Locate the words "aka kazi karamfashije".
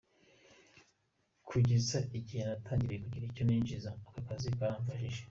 4.07-5.19